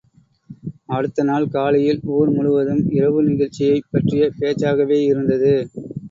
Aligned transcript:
அடுத்த 0.87 1.23
நாள் 1.23 1.47
காலையில் 1.47 1.99
ஊர் 2.11 2.29
முழுவதும் 2.29 2.89
இரவு 2.91 3.23
நிகழ்ச்சியைப் 3.23 3.89
பற்றிய 3.91 4.31
பேச்சாகவேயிருந்தது. 4.39 5.53